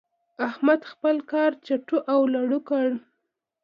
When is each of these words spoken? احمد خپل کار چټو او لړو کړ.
احمد 0.47 0.81
خپل 0.91 1.15
کار 1.31 1.51
چټو 1.65 1.97
او 2.13 2.19
لړو 2.33 2.59
کړ. 2.69 2.87